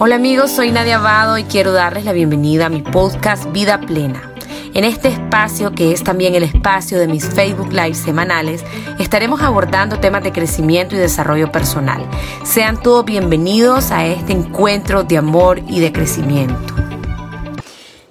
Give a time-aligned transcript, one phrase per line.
[0.00, 4.32] Hola amigos, soy Nadia Abado y quiero darles la bienvenida a mi podcast Vida Plena.
[4.72, 8.64] En este espacio, que es también el espacio de mis Facebook Live semanales,
[9.00, 12.08] estaremos abordando temas de crecimiento y desarrollo personal.
[12.44, 16.76] Sean todos bienvenidos a este encuentro de amor y de crecimiento.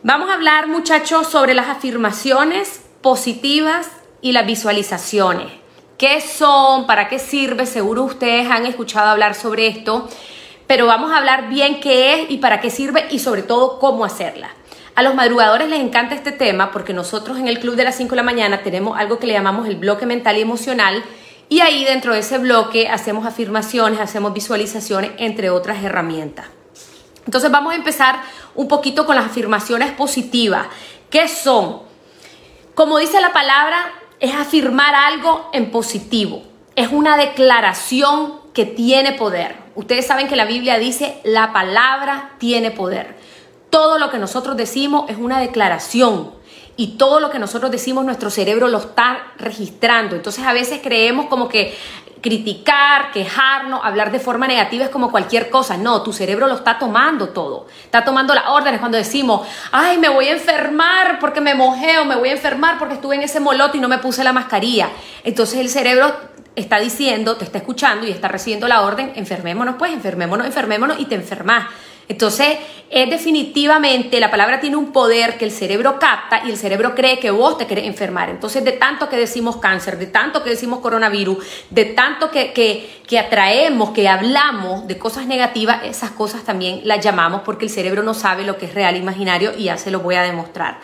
[0.03, 3.87] Vamos a hablar muchachos sobre las afirmaciones positivas
[4.19, 5.53] y las visualizaciones.
[5.97, 6.85] ¿Qué son?
[6.85, 7.65] ¿Para qué sirve?
[7.65, 10.09] Seguro ustedes han escuchado hablar sobre esto
[10.67, 14.05] pero vamos a hablar bien qué es y para qué sirve y sobre todo cómo
[14.05, 14.49] hacerla.
[14.95, 18.11] A los madrugadores les encanta este tema porque nosotros en el club de las 5
[18.11, 21.03] de la mañana tenemos algo que le llamamos el bloque mental y emocional
[21.49, 26.47] y ahí dentro de ese bloque hacemos afirmaciones, hacemos visualizaciones, entre otras herramientas.
[27.25, 28.21] Entonces vamos a empezar
[28.55, 30.67] un poquito con las afirmaciones positivas.
[31.09, 31.81] ¿Qué son?
[32.73, 36.43] Como dice la palabra, es afirmar algo en positivo.
[36.75, 39.66] Es una declaración que tiene poder.
[39.77, 43.15] Ustedes saben que la Biblia dice, la palabra tiene poder.
[43.69, 46.31] Todo lo que nosotros decimos es una declaración
[46.75, 50.15] y todo lo que nosotros decimos nuestro cerebro lo está registrando.
[50.15, 51.77] Entonces a veces creemos como que
[52.21, 55.77] criticar, quejarnos, hablar de forma negativa es como cualquier cosa.
[55.77, 57.67] No, tu cerebro lo está tomando todo.
[57.83, 62.05] Está tomando las órdenes cuando decimos, ay, me voy a enfermar porque me mojé o
[62.05, 64.89] me voy a enfermar porque estuve en ese molote y no me puse la mascarilla.
[65.23, 66.15] Entonces el cerebro
[66.57, 71.05] está diciendo, te está escuchando y está recibiendo la orden, enfermémonos, pues enfermémonos, enfermémonos y
[71.05, 71.67] te enfermas.
[72.09, 72.57] Entonces,
[72.89, 77.19] es definitivamente, la palabra tiene un poder que el cerebro capta y el cerebro cree
[77.19, 78.29] que vos te querés enfermar.
[78.29, 83.01] Entonces, de tanto que decimos cáncer, de tanto que decimos coronavirus, de tanto que, que,
[83.05, 88.01] que atraemos, que hablamos de cosas negativas, esas cosas también las llamamos porque el cerebro
[88.03, 90.79] no sabe lo que es real imaginario y ya se lo voy a demostrar.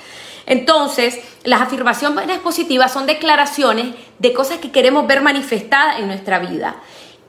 [0.45, 6.75] Entonces, las afirmaciones positivas son declaraciones de cosas que queremos ver manifestadas en nuestra vida.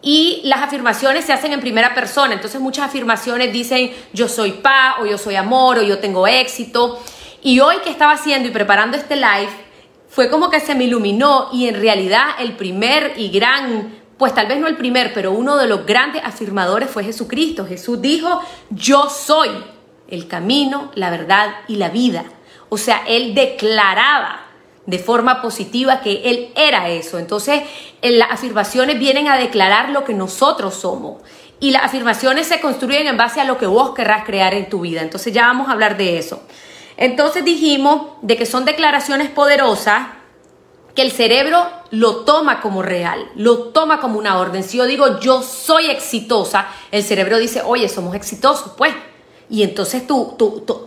[0.02, 2.34] Y las afirmaciones se hacen en primera persona.
[2.34, 7.00] Entonces, muchas afirmaciones dicen yo soy paz, o yo soy amor, o yo tengo éxito.
[7.42, 9.50] Y hoy que estaba haciendo y preparando este live,
[10.08, 14.46] fue como que se me iluminó y en realidad el primer y gran pues tal
[14.46, 17.66] vez no el primer, pero uno de los grandes afirmadores fue Jesucristo.
[17.66, 18.40] Jesús dijo,
[18.70, 19.50] yo soy
[20.08, 22.24] el camino, la verdad y la vida.
[22.74, 24.46] O sea, él declaraba
[24.84, 27.20] de forma positiva que él era eso.
[27.20, 27.62] Entonces,
[28.02, 31.22] las afirmaciones vienen a declarar lo que nosotros somos.
[31.60, 34.80] Y las afirmaciones se construyen en base a lo que vos querrás crear en tu
[34.80, 35.02] vida.
[35.02, 36.42] Entonces ya vamos a hablar de eso.
[36.96, 40.08] Entonces dijimos de que son declaraciones poderosas
[40.96, 44.64] que el cerebro lo toma como real, lo toma como una orden.
[44.64, 48.92] Si yo digo yo soy exitosa, el cerebro dice, oye, somos exitosos, pues
[49.54, 50.34] y entonces tu,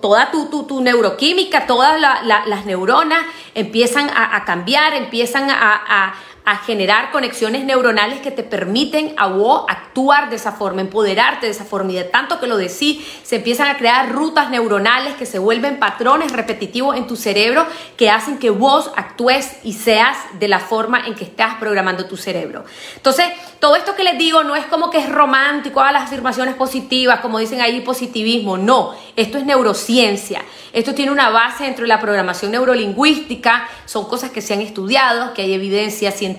[0.02, 6.14] toda tu, neuroquímica, todas las neuronas empiezan a, cambiar, empiezan a
[6.56, 11.66] generar conexiones neuronales que te permiten a vos actuar de esa forma, empoderarte de esa
[11.66, 11.92] forma.
[11.92, 15.78] Y de tanto que lo decís, se empiezan a crear rutas neuronales que se vuelven
[15.78, 17.66] patrones repetitivos en tu cerebro
[17.98, 22.16] que hacen que vos actúes y seas de la forma en que estás programando tu
[22.16, 22.64] cerebro.
[22.96, 23.26] Entonces,
[23.60, 27.20] todo esto que les digo no es como que es romántico, a las afirmaciones positivas,
[27.20, 28.58] como dicen ahí, positivismo.
[28.58, 30.42] No, esto es neurociencia.
[30.72, 33.68] Esto tiene una base dentro de la programación neurolingüística.
[33.86, 36.37] Son cosas que se han estudiado, que hay evidencia científica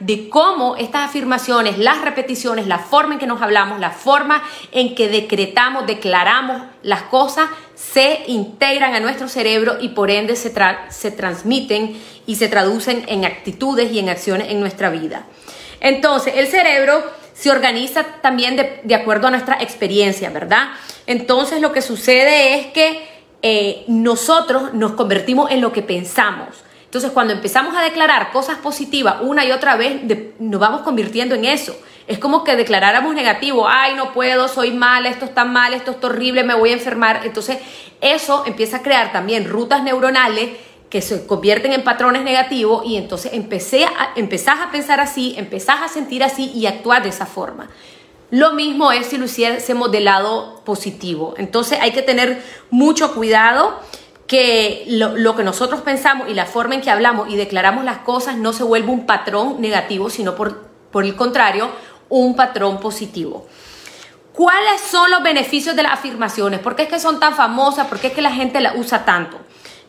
[0.00, 4.94] de cómo estas afirmaciones, las repeticiones, la forma en que nos hablamos, la forma en
[4.94, 10.52] que decretamos, declaramos las cosas, se integran a nuestro cerebro y por ende se,
[10.90, 15.24] se transmiten y se traducen en actitudes y en acciones en nuestra vida.
[15.80, 17.02] Entonces, el cerebro
[17.34, 20.68] se organiza también de, acuerdo a nuestra experiencia, ¿verdad?
[21.06, 23.08] Entonces, lo que sucede es que
[23.42, 26.48] eh, nosotros nos convertimos en lo que pensamos.
[26.92, 30.02] Entonces, cuando empezamos a declarar cosas positivas una y otra vez,
[30.38, 31.74] nos vamos convirtiendo en eso.
[32.06, 36.04] Es como que declaráramos negativo, ay, no puedo, soy mal, esto está mal, esto es
[36.04, 37.22] horrible, me voy a enfermar.
[37.24, 37.60] Entonces,
[38.02, 40.50] eso empieza a crear también rutas neuronales
[40.90, 45.80] que se convierten en patrones negativos y entonces empecé a, empezás a pensar así, empezás
[45.80, 47.70] a sentir así y actuar de esa forma.
[48.28, 51.32] Lo mismo es si lo hiciésemos del lado positivo.
[51.38, 53.80] Entonces hay que tener mucho cuidado
[54.32, 58.38] que lo, que nosotros pensamos y la forma en que hablamos y declaramos las cosas
[58.38, 61.68] no se vuelve un patrón negativo, sino por, por el contrario,
[62.08, 63.46] un patrón positivo.
[64.32, 66.60] ¿Cuáles son los beneficios de las afirmaciones?
[66.60, 67.88] ¿Por qué es que son tan famosas?
[67.88, 69.38] ¿Por qué es que la gente las usa tanto?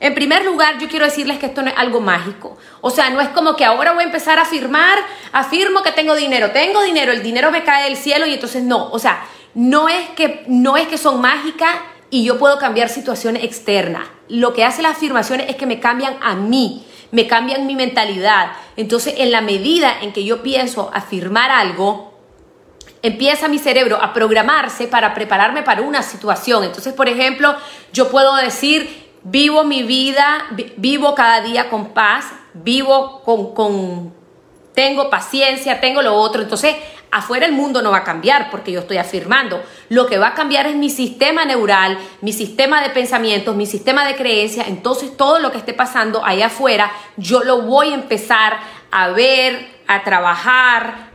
[0.01, 2.57] En primer lugar, yo quiero decirles que esto no es algo mágico.
[2.81, 4.97] O sea, no es como que ahora voy a empezar a afirmar,
[5.31, 8.89] afirmo que tengo dinero, tengo dinero, el dinero me cae del cielo y entonces no.
[8.91, 9.23] O sea,
[9.53, 11.77] no es que, no es que son mágicas
[12.13, 14.07] y yo puedo cambiar situaciones externas.
[14.30, 18.51] Lo que hace las afirmaciones es que me cambian a mí, me cambian mi mentalidad.
[18.77, 22.13] Entonces, en la medida en que yo pienso afirmar algo,
[23.01, 26.63] empieza mi cerebro a programarse para prepararme para una situación.
[26.63, 27.56] Entonces, por ejemplo,
[27.94, 30.45] yo puedo decir, vivo mi vida,
[30.77, 34.13] vivo cada día con paz, vivo con, con
[34.73, 36.41] tengo paciencia, tengo lo otro.
[36.41, 36.75] Entonces,
[37.11, 39.61] afuera el mundo no va a cambiar porque yo estoy afirmando.
[39.89, 44.05] Lo que va a cambiar es mi sistema neural, mi sistema de pensamientos, mi sistema
[44.05, 44.67] de creencias.
[44.67, 48.57] Entonces, todo lo que esté pasando allá afuera, yo lo voy a empezar
[48.91, 51.13] a ver, a trabajar,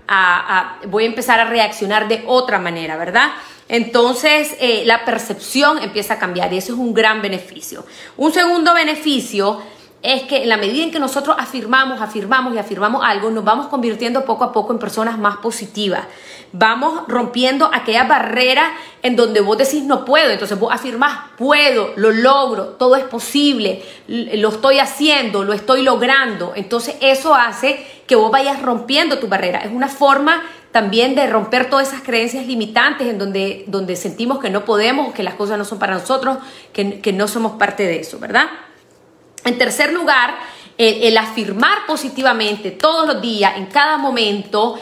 [0.86, 3.30] voy a empezar a reaccionar de otra manera, ¿verdad?
[3.68, 7.84] Entonces eh, la percepción empieza a cambiar y eso es un gran beneficio.
[8.16, 9.62] Un segundo beneficio
[10.02, 13.66] es que en la medida en que nosotros afirmamos, afirmamos y afirmamos algo, nos vamos
[13.66, 16.04] convirtiendo poco a poco en personas más positivas.
[16.52, 18.72] Vamos rompiendo aquella barrera
[19.02, 23.82] en donde vos decís no puedo, entonces vos afirmás puedo, lo logro, todo es posible,
[24.06, 26.52] lo estoy haciendo, lo estoy logrando.
[26.54, 29.58] Entonces eso hace que vos vayas rompiendo tu barrera.
[29.58, 34.48] Es una forma también de romper todas esas creencias limitantes en donde, donde sentimos que
[34.48, 36.38] no podemos, que las cosas no son para nosotros,
[36.72, 38.46] que, que no somos parte de eso, ¿verdad?
[39.44, 40.34] En tercer lugar,
[40.76, 44.78] el, afirmar positivamente todos los días, en cada momento,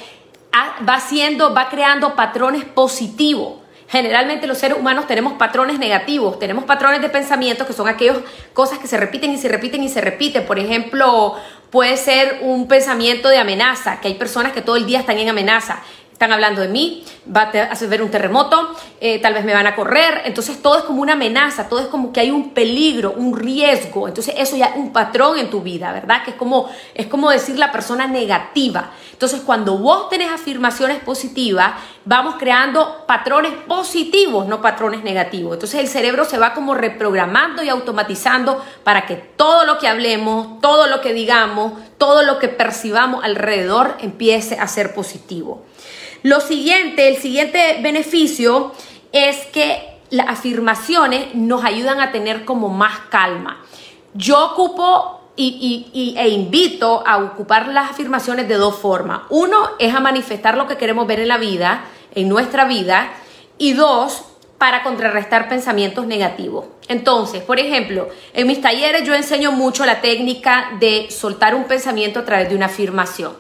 [0.55, 3.61] va haciendo, va creando patrones positivos.
[3.89, 8.19] Generalmente los seres humanos tenemos patrones negativos, tenemos patrones de pensamiento que son aquellas
[8.53, 10.45] cosas que se repiten y se repiten y se repiten.
[10.45, 11.37] Por ejemplo,
[11.71, 15.29] puede ser un pensamiento de amenaza, que hay personas que todo el día están en
[15.29, 15.83] amenaza
[16.17, 19.77] están hablando de mí, va a hacer un terremoto, eh, tal vez me van a
[19.77, 23.37] correr, entonces todo es como una amenaza, todo es como que hay un peligro, un
[23.37, 26.25] riesgo, entonces eso ya es un patrón en tu vida, ¿verdad?
[26.25, 28.93] Que es como, es como decir la persona negativa.
[29.13, 31.75] Entonces cuando vos tenés afirmaciones positivas,
[32.07, 35.53] vamos creando patrones positivos, no patrones negativos.
[35.53, 40.63] Entonces el cerebro se va como reprogramando y automatizando para que todo lo que hablemos,
[40.63, 45.63] todo lo que digamos, todo lo que percibamos alrededor empiece a ser positivo.
[46.23, 48.73] Lo siguiente, el siguiente beneficio
[49.13, 53.65] es que las afirmaciones nos ayudan a tener como más calma.
[54.15, 59.23] Yo ocupo y, e invito a ocupar las afirmaciones de dos formas.
[59.29, 61.85] Uno es a manifestar lo que queremos ver en la vida,
[62.15, 63.11] en nuestra vida,
[63.59, 64.25] y dos,
[64.59, 66.65] para contrarrestar pensamientos negativos.
[66.89, 72.21] Entonces, por ejemplo, en mis talleres yo enseño mucho la técnica de soltar un pensamiento
[72.21, 73.37] a través de una afirmación.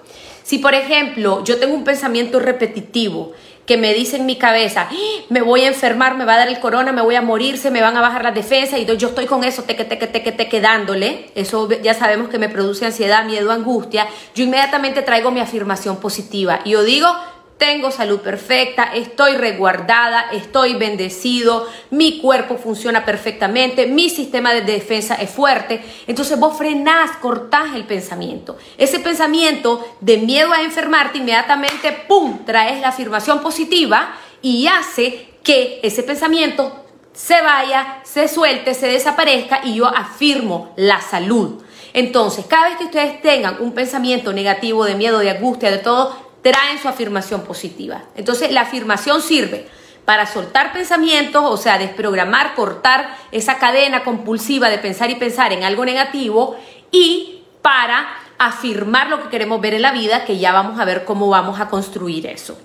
[0.47, 3.33] Si, por ejemplo, yo tengo un pensamiento repetitivo
[3.67, 5.25] que me dice en mi cabeza, ¡Ah!
[5.29, 7.73] me voy a enfermar, me va a dar el corona, me voy a morir, se
[7.73, 10.61] me van a bajar las defensas y yo estoy con eso, teque, teque, teque, teque,
[10.61, 14.07] dándole, eso ya sabemos que me produce ansiedad, miedo, angustia,
[14.37, 17.09] yo inmediatamente traigo mi afirmación positiva y yo digo,
[17.59, 25.15] tengo salud perfecta, estoy resguardada, estoy bendecido, mi cuerpo funciona perfectamente, mi sistema de defensa
[25.15, 25.83] es fuerte.
[26.07, 28.59] Entonces vos frenás, cortás el pensamiento.
[28.77, 35.81] Ese pensamiento de miedo a enfermarte, inmediatamente, ¡pum!, traes la afirmación positiva y hace que
[35.83, 41.63] ese pensamiento se vaya, se suelte, se desaparezca y yo afirmo la salud.
[41.95, 46.26] Entonces, cada vez que ustedes tengan un pensamiento negativo de miedo, de angustia, de todo,
[46.47, 48.05] traen su afirmación positiva.
[48.15, 49.67] Entonces la afirmación sirve
[50.05, 55.65] para soltar pensamientos, o sea, desprogramar, cortar esa cadena compulsiva de pensar y pensar en
[55.65, 56.57] algo negativo
[56.93, 58.07] y para
[58.39, 61.59] afirmar lo que queremos ver en la vida, que ya vamos a ver cómo vamos
[61.59, 62.57] a construir eso.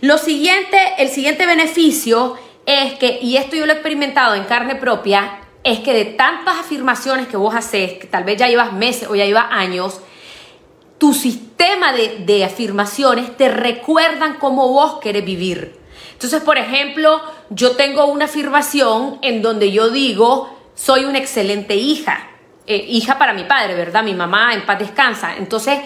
[0.00, 2.36] Lo siguiente, el siguiente beneficio
[2.66, 6.60] es que, y esto yo lo he experimentado en carne propia, es que de tantas
[6.60, 10.00] afirmaciones que vos haces, que tal vez ya llevas meses o ya llevas años,
[11.04, 15.78] tu sistema de, afirmaciones te recuerdan cómo vos querés vivir.
[16.14, 17.20] Entonces, por ejemplo,
[17.50, 22.30] yo tengo una afirmación en donde yo digo, soy una excelente hija.
[22.66, 24.02] Eh, hija para mi padre, ¿verdad?
[24.02, 25.36] Mi mamá en paz descansa.
[25.36, 25.78] Entonces,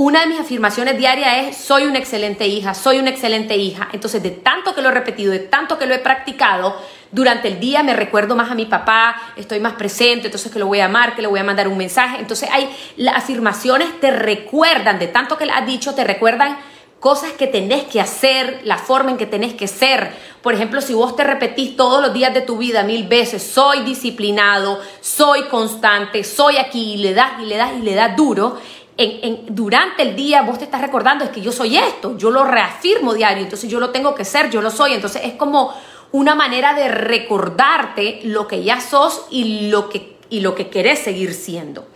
[0.00, 3.88] una de mis afirmaciones diarias es, soy una excelente hija, soy una excelente hija.
[3.92, 7.58] Entonces, de tanto que lo he repetido, de tanto que lo he practicado, durante el
[7.58, 10.84] día me recuerdo más a mi papá, estoy más presente, entonces que lo voy a
[10.84, 12.18] amar, que le voy a mandar un mensaje.
[12.20, 16.58] Entonces hay las afirmaciones te recuerdan, de tanto que le has dicho, te recuerdan
[17.00, 20.12] cosas que tenés que hacer, la forma en que tenés que ser.
[20.42, 23.80] Por ejemplo, si vos te repetís todos los días de tu vida mil veces, soy
[23.80, 28.58] disciplinado, soy constante, soy aquí, y le das y le das y le das duro,
[28.98, 32.44] en, durante el día vos te estás recordando es que yo soy esto, yo lo
[32.44, 35.72] reafirmo diario, entonces yo lo tengo que ser, yo lo soy, entonces es como
[36.10, 40.98] una manera de recordarte lo que ya sos y lo que, y lo que querés
[40.98, 41.86] seguir siendo.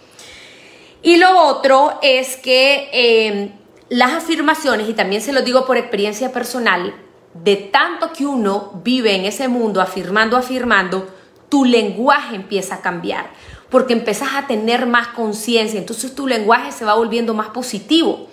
[1.03, 3.53] Y lo otro es que em,
[3.89, 6.95] las afirmaciones, y también se lo digo por experiencia personal,
[7.35, 11.09] de tanto que uno vive en ese mundo afirmando, afirmando,
[11.49, 13.31] tu lenguaje empieza a cambiar,
[13.73, 18.29] porque empezás a tener más conciencia, entonces tu lenguaje se va volviendo más positivo.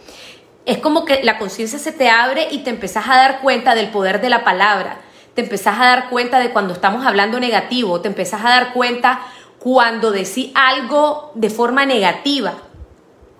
[0.65, 3.89] es como que la conciencia se te abre y te empezás a dar cuenta del
[3.89, 4.99] poder de la palabra,
[5.33, 9.21] te empezás a dar cuenta de cuando estamos hablando negativo, te empezás a dar cuenta
[9.57, 12.53] cuando decís algo de forma negativa.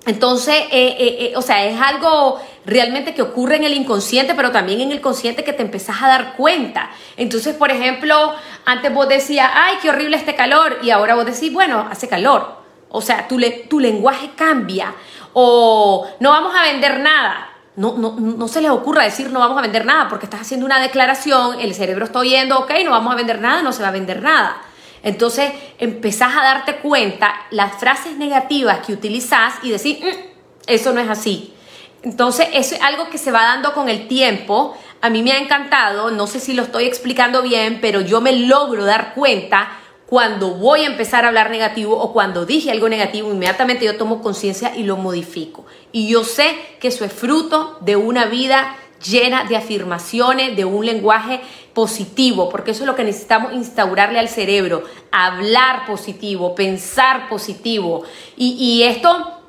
[0.06, 4.52] Entonces, eh, eh, eh, o sea, es algo realmente que ocurre en el inconsciente, pero
[4.52, 6.90] también en el consciente que te empezás a dar cuenta.
[7.18, 8.34] Entonces, por ejemplo,
[8.66, 12.60] antes vos decías, ay, qué horrible este calor, y ahora vos decís, bueno, hace calor.
[12.90, 13.40] O sea, tu,
[13.70, 14.94] tu lenguaje cambia.
[15.34, 17.50] O no vamos a vender nada.
[17.76, 20.66] No, no, no se les ocurra decir no vamos a vender nada porque estás haciendo
[20.66, 23.88] una declaración, el cerebro está oyendo, ok, no vamos a vender nada, no se va
[23.88, 24.58] a vender nada.
[25.04, 30.30] Entonces empezás a darte cuenta las frases negativas que utilizás y decir, mm,
[30.68, 31.54] eso no es así.
[32.02, 34.78] Entonces eso es algo que se va dando con el tiempo.
[35.02, 38.34] A mí me ha encantado, no sé si lo estoy explicando bien, pero yo me
[38.34, 39.70] logro dar cuenta
[40.06, 44.24] cuando voy a empezar a hablar negativo o cuando dije algo negativo, inmediatamente yo tomo
[44.24, 45.66] conciencia y lo modifico.
[45.92, 50.86] Y yo sé que eso es fruto de una vida llena de afirmaciones, de un
[50.86, 51.42] lenguaje
[51.74, 58.04] positivo, porque eso es lo que necesitamos instaurarle al cerebro, hablar positivo, pensar positivo.
[58.36, 59.40] Y, esto,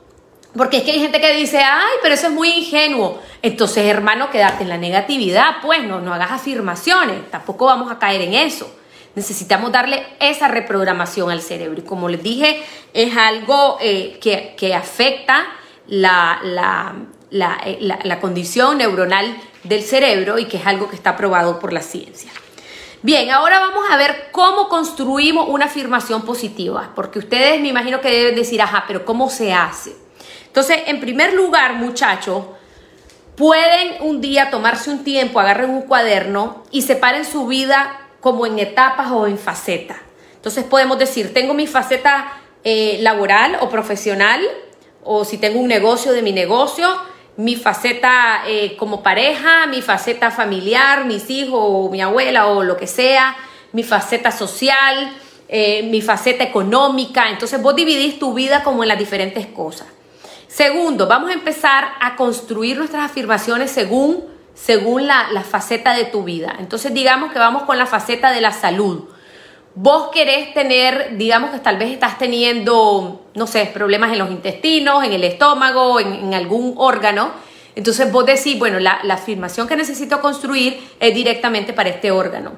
[0.57, 3.19] porque es que hay gente que dice, ay, pero eso es muy ingenuo.
[3.42, 8.23] Entonces, hermano, quédate en la negatividad, pues no, no hagas afirmaciones, tampoco vamos a caer
[8.23, 8.73] en eso.
[9.16, 11.80] Necesitamos darle esa reprogramación al cerebro.
[11.80, 12.62] Y como les dije,
[12.95, 15.49] es algo eh, que, que, afecta
[15.88, 16.95] la, la
[17.33, 21.81] eh, la, condición neuronal del cerebro y que es algo que está probado por la
[21.81, 22.31] ciencia.
[23.03, 28.11] Bien, ahora vamos a ver cómo construimos una afirmación positiva, porque ustedes me imagino que
[28.11, 29.95] deben decir, ajá, pero ¿cómo se hace?
[30.47, 32.45] Entonces, en primer lugar, muchachos,
[33.37, 38.59] pueden un día tomarse un tiempo, agarren un cuaderno y separen su vida como en
[38.59, 39.99] etapas o en facetas.
[40.35, 44.41] Entonces podemos decir, tengo mi faceta eh, laboral o profesional,
[45.05, 46.89] o si tengo un negocio de mi negocio,
[47.40, 52.76] mi faceta eh, como pareja, mi faceta familiar, mis hijos, o mi abuela o lo
[52.76, 53.35] que sea,
[53.73, 55.11] mi faceta social,
[55.49, 57.30] eh, mi faceta económica.
[57.30, 59.87] Entonces vos dividís tu vida como en las diferentes cosas.
[60.49, 64.23] Segundo, vamos a empezar a construir nuestras afirmaciones según,
[64.54, 66.56] según la, la faceta de tu vida.
[66.59, 69.04] Entonces digamos que vamos con la faceta de la salud
[69.83, 75.03] vos querés tener, digamos que tal vez estás teniendo, no sé, problemas en los intestinos,
[75.05, 77.31] en el estómago, en, algún órgano,
[77.75, 82.53] entonces vos decís, bueno, la, la, afirmación que necesito construir es directamente para este órgano.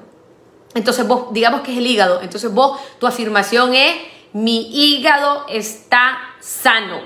[0.75, 3.95] Entonces vos, digamos que es el hígado, entonces vos, tu afirmación es,
[4.33, 6.99] mi hígado está sano.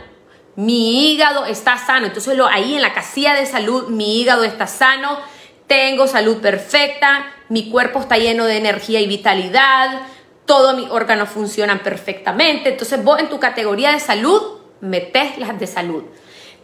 [0.56, 2.08] Mi hígado está sano.
[2.08, 5.20] Entonces lo, ahí en la casilla de salud, mi hígado está sano
[5.68, 10.02] tengo salud perfecta, mi cuerpo está lleno de energía y vitalidad,
[10.46, 12.70] todos mis órganos funcionan perfectamente.
[12.70, 14.42] Entonces vos en tu categoría de salud
[14.82, 16.04] metes las de salud.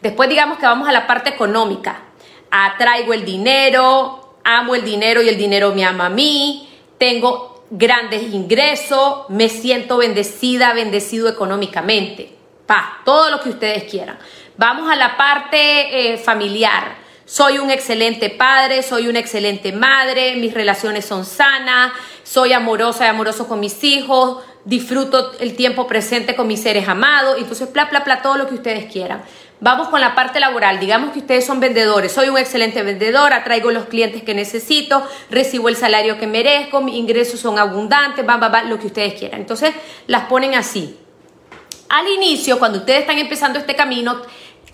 [0.02, 2.04] Después digamos que vamos a la parte económica.
[2.52, 8.34] Atraigo el dinero, amo el dinero y el dinero me ama a mí, tengo grandes
[8.34, 12.36] ingresos, me siento bendecida, bendecido económicamente.
[12.66, 14.18] Pa, todo lo que ustedes quieran.
[14.58, 20.53] Vamos a la parte eh, familiar soy un excelente padre, soy una excelente madre, mis
[20.53, 26.48] relaciones son sanas, soy amorosa y amoroso con mis hijos, disfruto el tiempo presente con
[26.48, 29.24] mis seres amados, entonces bla, bla, bla, todo lo que ustedes quieran.
[29.63, 30.77] Vamos con la parte laboral.
[30.82, 32.12] Digamos que ustedes son vendedores.
[32.12, 36.96] Soy un excelente vendedor, atraigo los clientes que necesito, recibo el salario que merezco, mis
[36.96, 39.39] ingresos son abundantes, va, va, va, lo que ustedes quieran.
[39.39, 39.74] Entonces
[40.08, 40.98] las ponen así.
[41.88, 44.22] Al inicio, cuando ustedes están empezando este camino,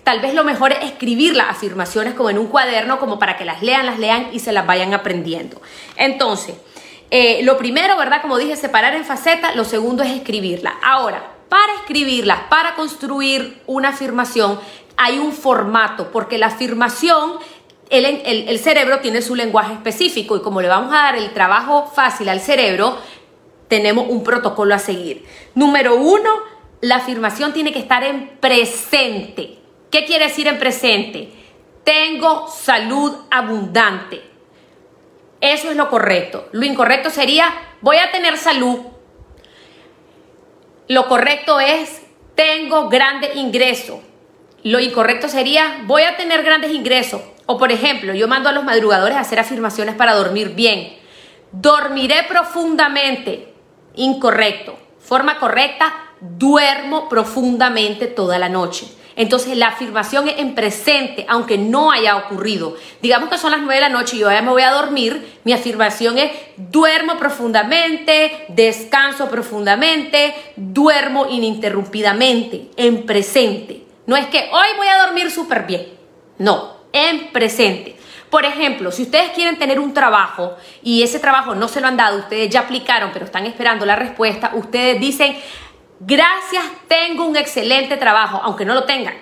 [0.04, 3.44] tal vez lo mejor es escribir las afirmaciones como en un cuaderno, como para que
[3.44, 5.60] las lean, las lean y se las vayan aprendiendo.
[5.96, 6.54] Entonces,
[7.10, 8.22] eh, lo primero, ¿verdad?
[8.22, 10.74] Como dije, separar en facetas, lo segundo es escribirla.
[10.82, 14.60] Ahora, para escribirlas, para construir una afirmación,
[14.96, 17.38] hay un formato, porque la afirmación
[17.90, 21.90] el, el, cerebro tiene su lenguaje específico y como le vamos a dar el trabajo
[21.92, 22.96] fácil al cerebro,
[23.66, 25.24] tenemos un protocolo a seguir.
[25.54, 26.30] Número uno,
[26.80, 29.59] la afirmación tiene que estar en presente.
[29.90, 31.32] ¿Qué quiere decir en presente?
[31.84, 34.22] Tengo salud abundante.
[35.40, 36.48] Eso es lo correcto.
[36.52, 38.78] Lo incorrecto sería, voy a tener salud.
[40.86, 42.02] Lo correcto es,
[42.34, 44.00] tengo grandes ingresos.
[44.62, 47.22] Lo incorrecto sería, voy a tener grandes ingresos.
[47.46, 50.98] O por ejemplo, yo mando a los madrugadores a hacer afirmaciones para dormir bien.
[51.52, 53.54] Dormiré profundamente.
[53.96, 54.78] Incorrecto.
[55.00, 58.86] Forma correcta, duermo profundamente toda la noche.
[59.20, 62.78] Entonces la afirmación es en presente, aunque no haya ocurrido.
[63.02, 65.38] Digamos que son las 9 de la noche y yo ya me voy a dormir,
[65.44, 73.82] mi afirmación es duermo profundamente, descanso profundamente, duermo ininterrumpidamente, en presente.
[74.06, 75.86] No es que hoy voy a dormir súper bien.
[76.38, 77.96] No, en presente.
[78.30, 81.98] Por ejemplo, si ustedes quieren tener un trabajo y ese trabajo no se lo han
[81.98, 85.36] dado, ustedes ya aplicaron, pero están esperando la respuesta, ustedes dicen,
[86.00, 89.14] gracias, tengo un excelente trabajo, aunque no lo tengan,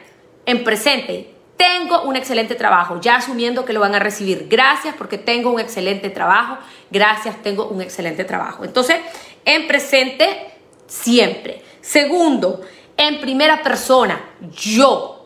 [0.46, 1.34] en presente.
[1.58, 4.46] Tengo un excelente trabajo, ya asumiendo que lo van a recibir.
[4.48, 6.56] Gracias porque tengo un excelente trabajo.
[6.88, 8.64] Gracias, tengo un excelente trabajo.
[8.64, 8.98] Entonces,
[9.44, 10.52] en presente,
[10.86, 11.62] siempre.
[11.80, 12.60] Segundo,
[12.96, 14.20] en primera persona,
[14.52, 15.17] yo.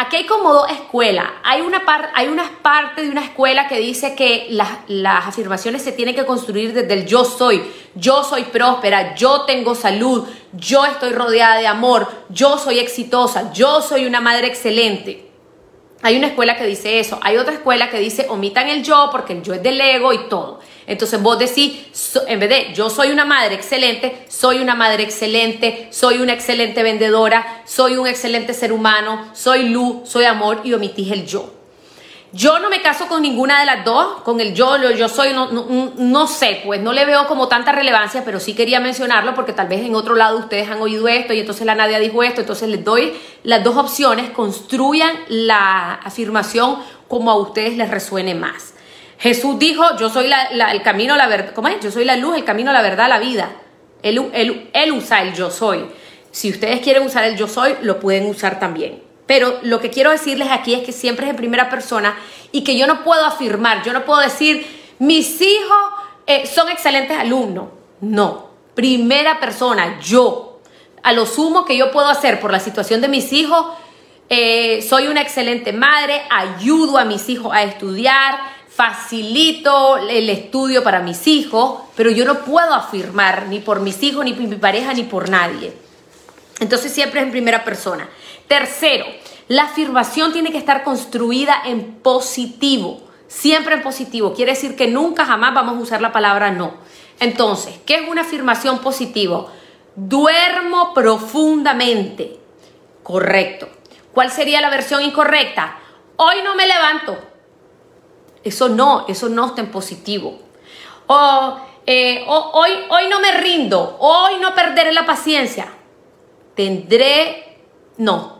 [0.00, 1.26] Aquí hay como dos escuelas.
[1.42, 1.82] Hay una,
[2.14, 6.24] hay una parte de una escuela que dice que las, las afirmaciones se tienen que
[6.24, 7.68] construir desde el yo soy.
[7.96, 13.82] Yo soy próspera, yo tengo salud, yo estoy rodeada de amor, yo soy exitosa, yo
[13.82, 15.32] soy una madre excelente.
[16.02, 19.32] Hay una escuela que dice eso, hay otra escuela que dice omitan el yo porque
[19.32, 20.60] el yo es del ego y todo.
[20.88, 25.86] Entonces vos decís, en vez de yo soy una madre excelente, soy una madre excelente,
[25.90, 31.12] soy una excelente vendedora, soy un excelente ser humano, soy luz, soy amor y omitís
[31.12, 31.52] el yo.
[32.32, 35.32] Yo no me caso con ninguna de las dos, con el yo, lo yo soy,
[35.34, 39.34] no, no, no, sé, pues no le veo como tanta relevancia, pero sí quería mencionarlo
[39.34, 42.22] porque tal vez en otro lado ustedes han oído esto y entonces la Nadia dijo
[42.22, 43.14] esto, entonces les doy
[43.44, 46.78] las dos opciones, construyan la afirmación
[47.08, 48.74] como a ustedes les resuene más.
[49.18, 51.80] Jesús dijo, yo soy el camino, la verdad, ¿cómo es?
[51.80, 53.50] Yo soy la luz, el camino, la verdad, la vida.
[54.02, 55.86] Él, él, él usa el yo soy.
[56.30, 59.02] Si ustedes quieren usar el yo soy, lo pueden usar también.
[59.26, 62.16] Pero lo que quiero decirles aquí es que siempre es en primera persona
[62.52, 64.66] y que yo no puedo afirmar, yo no puedo decir,
[64.98, 65.78] mis hijos
[66.26, 67.68] eh, son excelentes alumnos.
[68.00, 70.60] No, primera persona, yo.
[71.02, 73.66] A lo sumo que yo puedo hacer por la situación de mis hijos,
[74.30, 78.38] eh, soy una excelente madre, ayudo a mis hijos a estudiar,
[78.78, 84.24] facilito el estudio para mis hijos, pero yo no puedo afirmar ni por mis hijos,
[84.24, 85.72] ni por mi pareja, ni por nadie.
[86.60, 88.08] Entonces siempre es en primera persona.
[88.46, 89.04] Tercero,
[89.48, 94.32] la afirmación tiene que estar construida en positivo, siempre en positivo.
[94.32, 96.74] Quiere decir que nunca jamás vamos a usar la palabra no.
[97.18, 99.46] Entonces, ¿qué es una afirmación positiva?
[99.96, 102.38] Duermo profundamente.
[103.02, 103.68] Correcto.
[104.14, 105.80] ¿Cuál sería la versión incorrecta?
[106.14, 107.37] Hoy no me levanto.
[108.44, 110.38] Eso no, eso no está en positivo.
[111.06, 115.72] O, eh, hoy, hoy no me rindo, hoy no perderé la paciencia.
[116.54, 117.58] Tendré,
[117.96, 118.38] no,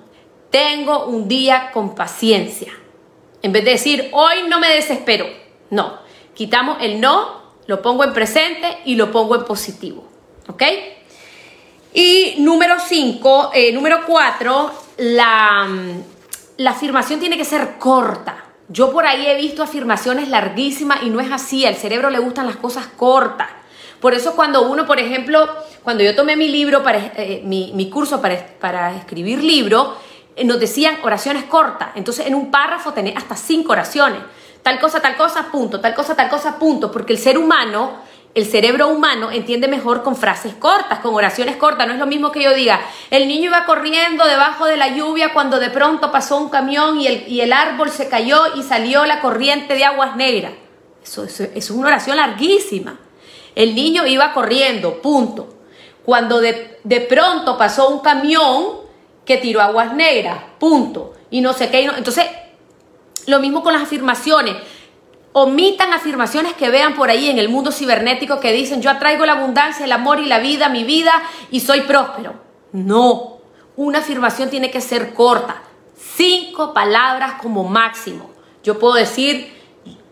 [0.50, 2.72] tengo un día con paciencia.
[3.42, 5.26] En vez de decir, hoy no me desespero.
[5.70, 5.98] No,
[6.34, 10.06] quitamos el no, lo pongo en presente y lo pongo en positivo.
[10.48, 10.62] ¿Ok?
[11.94, 16.02] Y número 5, eh, número 4, la, mm,
[16.58, 18.44] la afirmación tiene que ser corta.
[18.68, 21.64] Yo por ahí he visto afirmaciones larguísimas y no es así.
[21.64, 23.48] Al cerebro le gustan las cosas cortas.
[24.00, 25.48] Por eso cuando uno, por ejemplo,
[25.82, 29.96] cuando yo tomé mi libro, para, eh, mi, curso para, para escribir libro,
[30.36, 31.90] eh, nos decían oraciones cortas.
[31.94, 34.20] Entonces en un párrafo tenés hasta cinco oraciones.
[34.62, 35.80] Tal cosa, tal cosa, punto.
[35.80, 36.92] Tal cosa, tal cosa, punto.
[36.92, 38.02] Porque el ser humano,
[38.38, 41.88] el cerebro humano entiende mejor con frases cortas, con oraciones cortas.
[41.88, 45.32] No es lo mismo que yo diga, el niño iba corriendo debajo de la lluvia
[45.32, 49.04] cuando de pronto pasó un camión y el, y el árbol se cayó y salió
[49.06, 50.52] la corriente de aguas negras.
[51.02, 53.00] Eso, es una oración larguísima.
[53.56, 55.56] El niño iba corriendo, punto.
[56.04, 58.82] Cuando de, de pronto pasó un camión
[59.24, 61.14] que tiró aguas negras, punto.
[61.30, 61.82] Y no sé qué.
[61.84, 62.26] Entonces,
[63.26, 64.54] lo mismo con las afirmaciones.
[65.32, 69.34] Omitan afirmaciones que vean por ahí en el mundo cibernético que dicen yo atraigo la
[69.34, 71.12] abundancia, el amor y la vida a mi vida
[71.50, 72.34] y soy próspero.
[72.72, 73.38] No,
[73.76, 75.62] una afirmación tiene que ser corta.
[75.96, 78.30] Cinco palabras como máximo.
[78.64, 79.54] Yo puedo decir,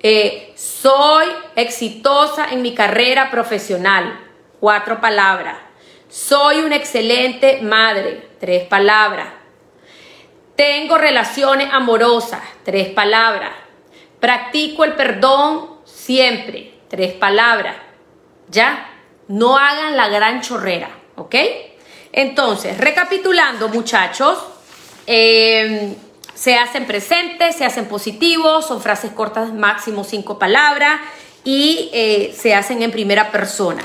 [0.01, 1.27] eh, soy
[1.57, 4.21] exitosa en mi carrera profesional.
[4.61, 5.57] Cuatro palabras.
[6.09, 8.31] Soy una excelente madre.
[8.39, 9.29] Tres palabras.
[10.55, 12.41] Tengo relaciones amorosas.
[12.65, 13.53] Tres palabras.
[14.21, 16.75] Practico el perdón siempre.
[16.89, 17.77] Tres palabras.
[18.49, 18.91] ¿Ya?
[19.29, 20.91] No hagan la gran chorrera.
[21.17, 21.35] ¿Ok?
[22.13, 24.39] Entonces, recapitulando muchachos,
[25.07, 25.95] em,
[26.35, 31.01] se hacen presentes, se hacen positivos, son frases cortas, máximo cinco palabras
[31.45, 33.83] y eh, se hacen en primera persona.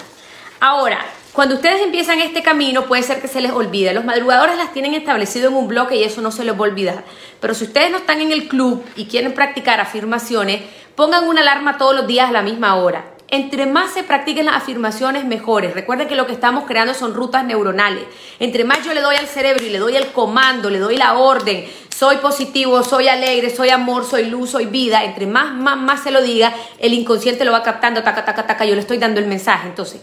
[0.60, 3.94] Ahora, cuando ustedes empiezan este camino puede ser que se les olvide.
[3.94, 6.70] Los madrugadores las tienen establecido en un bloque y eso no se les va a
[6.70, 7.06] olvidar.
[7.40, 10.62] Pero si ustedes no están en el club y quieren practicar afirmaciones,
[10.96, 13.06] pongan una alarma todos los días a la misma hora.
[13.30, 15.74] Entre más se practiquen las afirmaciones, mejores.
[15.74, 18.04] Recuerden que lo que estamos creando son rutas neuronales.
[18.40, 21.14] Entre más yo le doy al cerebro y le doy el comando, le doy la
[21.14, 21.66] orden,
[21.96, 26.12] soy positivo, soy alegre, soy amor, soy luz, soy vida, entre más, más, más se
[26.12, 29.28] lo diga, el inconsciente lo va captando, taca, taca, taca, yo le estoy dando el
[29.28, 29.70] mensaje.
[29.70, 30.02] Entonces,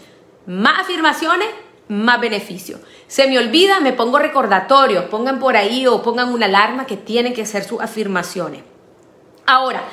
[0.49, 1.47] más afirmaciones,
[1.89, 2.79] más beneficio.
[3.07, 7.33] Se me olvida, me pongo recordatorios, pongan por ahí o pongan una alarma que tienen
[7.33, 8.63] que ser sus afirmaciones.
[9.45, 9.83] Ahora,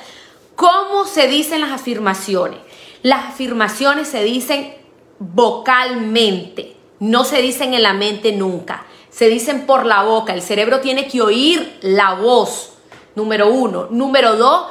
[0.54, 2.58] ¿cómo se dicen las afirmaciones?
[3.02, 4.74] Las afirmaciones se dicen
[5.18, 10.80] vocalmente, no se dicen en la mente nunca, se dicen por la boca, el cerebro
[10.80, 12.78] tiene que oír la voz,
[13.14, 13.88] número uno.
[13.90, 14.68] Número dos,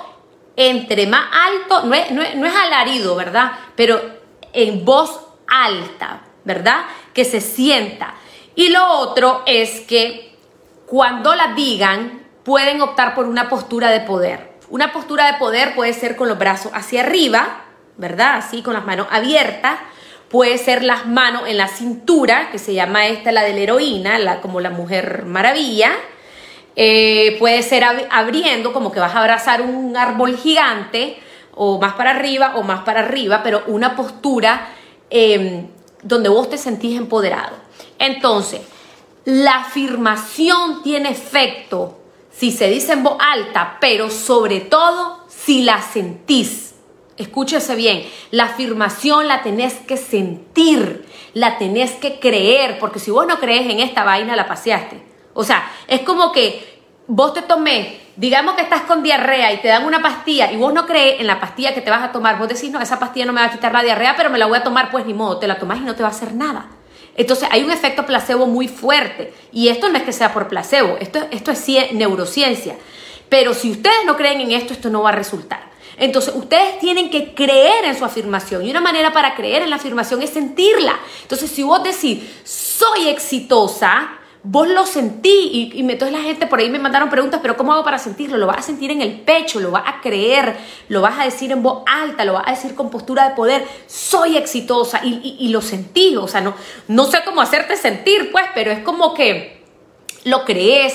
[0.56, 3.52] entre más alto, no es, no es alarido, ¿verdad?
[3.76, 4.02] Pero
[4.52, 6.86] en voz alta, ¿verdad?
[7.14, 8.16] Que se sienta.
[8.56, 10.36] Y lo otro es que
[10.86, 14.54] cuando la digan, pueden optar por una postura de poder.
[14.70, 17.64] Una postura de poder puede ser con los brazos hacia arriba,
[17.98, 18.36] ¿verdad?
[18.36, 19.80] Así, con las manos abiertas.
[20.30, 24.20] Puede ser las manos en la cintura, que se llama esta la de la heroína,
[24.20, 25.92] la, como la mujer maravilla.
[26.76, 31.20] Eh, puede ser abriendo, como que vas a abrazar un árbol gigante,
[31.56, 34.68] o más para arriba o más para arriba, pero una postura
[35.10, 35.68] em,
[36.04, 37.56] donde vos te sentís empoderado.
[38.00, 38.62] Entonces,
[39.26, 42.00] la afirmación tiene efecto
[42.32, 46.76] si se dice en voz alta, pero sobre todo si la sentís.
[47.18, 53.26] Escúchese bien, la afirmación la tenés que sentir, la tenés que creer, porque si vos
[53.26, 55.02] no crees en esta vaina, la paseaste.
[55.34, 59.68] O sea, es como que vos te tomé, digamos que estás con diarrea y te
[59.68, 62.38] dan una pastilla y vos no crees en la pastilla que te vas a tomar,
[62.38, 64.46] vos decís, no, esa pastilla no me va a quitar la diarrea, pero me la
[64.46, 66.34] voy a tomar, pues ni modo, te la tomás y no te va a hacer
[66.34, 66.68] nada.
[67.18, 70.98] Entonces hay un efecto placebo muy fuerte y esto no es que sea por placebo,
[71.00, 72.76] esto, esto es neurociencia.
[73.30, 75.76] Pero si ustedes no creen en esto, esto no va a resultar.
[75.98, 78.66] Entonces, ustedes tienen que creer en su afirmación.
[78.66, 81.00] Y una manera para creer en la afirmación es sentirla.
[81.22, 84.10] Entonces, si vos decís, soy exitosa,
[84.48, 87.74] vos lo sentí y, y, entonces la gente por ahí me mandaron preguntas, pero ¿cómo
[87.74, 88.38] hago para sentirlo?
[88.38, 90.56] Lo vas a sentir en el pecho, lo vas a creer,
[90.88, 93.66] lo vas a decir en voz alta, lo vas a decir con postura de poder,
[93.88, 96.54] soy exitosa y, y, lo sentí, o sea, no,
[96.88, 99.64] no sé cómo hacerte sentir, pues, pero es como que
[100.26, 100.94] lo crees,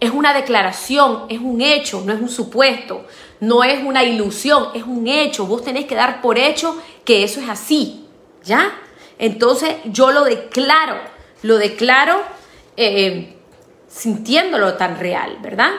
[0.00, 3.04] es una declaración, es un hecho, no es un supuesto,
[3.40, 7.40] no es una ilusión, es un hecho, vos tenés que dar por hecho que eso
[7.40, 8.06] es así,
[8.42, 8.72] ¿ya?
[9.18, 10.96] Entonces yo lo declaro,
[11.42, 12.35] lo declaro
[12.76, 13.36] eh,
[13.88, 15.70] sintiéndolo tan real, ¿verdad?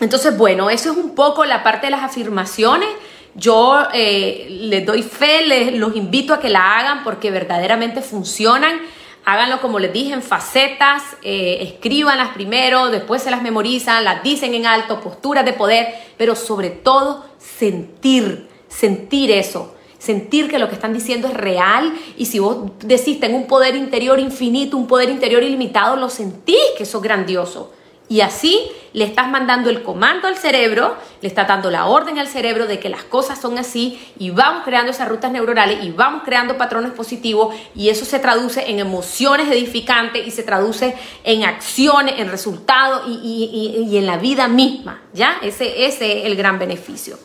[0.00, 2.88] Entonces, bueno, eso es un poco la parte de las afirmaciones.
[3.34, 8.80] Yo eh, les doy fe, les, los invito a que la hagan porque verdaderamente funcionan.
[9.24, 14.54] Háganlo como les dije en facetas, eh, escríbanlas primero, después se las memorizan, las dicen
[14.54, 20.74] en alto, posturas de poder, pero sobre todo sentir, sentir eso sentir que lo que
[20.74, 25.08] están diciendo es real y si vos decís tengo un poder interior infinito, un poder
[25.10, 27.72] interior ilimitado, lo sentís que eso es grandioso.
[28.08, 32.28] Y así le estás mandando el comando al cerebro, le estás dando la orden al
[32.28, 36.22] cerebro de que las cosas son así y vamos creando esas rutas neuronales y vamos
[36.24, 42.14] creando patrones positivos y eso se traduce en emociones edificantes y se traduce en acciones,
[42.18, 45.38] en resultados y, y en la vida misma, ¿ya?
[45.42, 47.18] Ese, ese es el gran beneficio.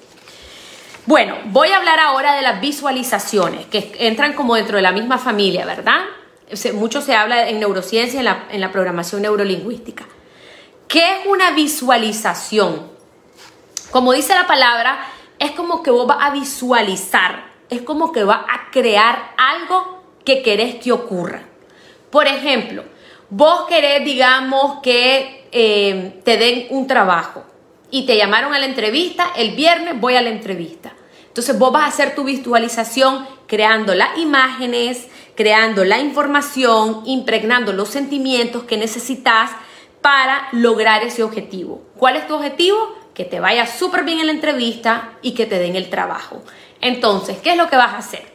[1.07, 5.17] Bueno, voy a hablar ahora de las visualizaciones, que entran como dentro de la misma
[5.17, 6.01] familia, ¿verdad?
[6.73, 10.05] mucho se habla en neurociencia, en la, en la programación neurolingüística.
[10.87, 12.91] ¿Qué es una visualización?
[13.89, 14.99] Como dice la palabra,
[15.39, 20.43] es como que vos vas a visualizar, es como que vas a crear algo que
[20.43, 21.43] querés que ocurra.
[22.11, 22.83] Por ejemplo,
[23.29, 27.45] vos querés, digamos, que eh, te den un trabajo
[27.91, 30.93] y te llamaron a la entrevista, el viernes voy a la entrevista.
[31.27, 37.89] Entonces vos vas a hacer tu visualización creando las imágenes, creando la información, impregnando los
[37.89, 39.51] sentimientos que necesitas
[40.01, 41.83] para lograr ese objetivo.
[41.97, 42.95] ¿Cuál es tu objetivo?
[43.13, 46.41] Que te vaya súper bien en la entrevista y que te den el trabajo.
[46.81, 48.25] Entonces, ¿qué es lo que vas a hacer?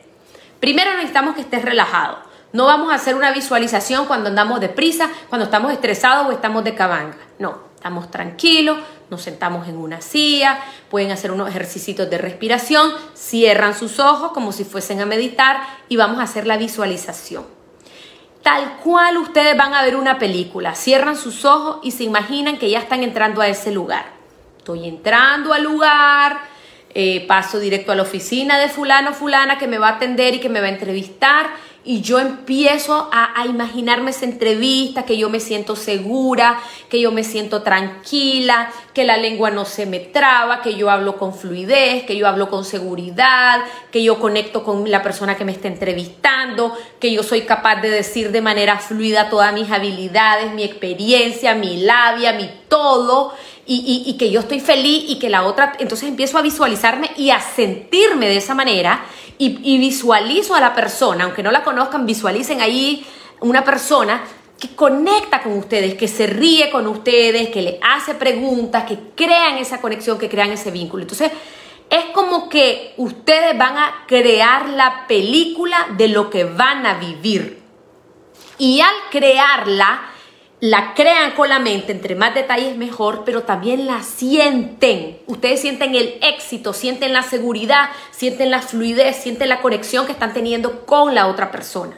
[0.61, 2.19] Primero necesitamos que estés relajado.
[2.53, 6.75] No vamos a hacer una visualización cuando andamos deprisa, cuando estamos estresados o estamos de
[6.75, 7.19] cabanga.
[7.39, 8.79] No, estamos tranquilos,
[9.11, 10.59] nos sentamos en una silla,
[10.91, 15.97] pueden hacer unos ejercicios de respiración, cierran sus ojos como si fuesen a meditar y
[15.97, 17.45] vamos a hacer la visualización.
[18.43, 22.71] Tal cual ustedes van a ver una película, cierran sus ojos y se imaginan que
[22.71, 24.07] ya están entrando a ese lugar.
[24.59, 26.39] Estoy entrando al lugar,
[26.95, 30.41] eh, paso directo a la oficina de fulano, fulana que me va a atender y
[30.41, 31.51] que me va a entrevistar
[31.87, 36.59] y yo empiezo a, imaginarme esa entrevista, que yo me siento segura,
[36.91, 41.17] que yo me siento tranquila, que la lengua no se me traba, que yo hablo
[41.17, 43.61] con fluidez, que yo hablo con seguridad,
[43.93, 47.91] que yo conecto con la persona que me está entrevistando, que yo soy capaz de
[47.91, 53.33] decir de manera fluida todas mis habilidades, mi experiencia, mi labia, mi todo.
[53.69, 57.31] Y, y, que yo estoy feliz y que la otra, entonces empiezo a visualizarme y
[57.31, 59.05] a sentirme de esa manera
[59.39, 63.05] y, visualizo a la persona, aunque no la conozcan, visualicen ahí
[63.41, 64.23] una persona
[64.59, 69.59] que conecta con ustedes, que se ríe con ustedes, que le hace preguntas, que crean
[69.59, 71.03] esa conexión, que crean ese vínculo.
[71.03, 71.31] Entonces,
[71.91, 77.63] es como que ustedes van a crear la película de lo que van a vivir.
[78.59, 80.11] Y al crearla,
[80.61, 85.19] la crean con la mente, entre más detalles mejor, pero también la sienten.
[85.27, 90.33] Ustedes sienten el éxito, sienten la seguridad, sienten la fluidez, sienten la conexión que están
[90.33, 91.97] teniendo con la otra persona.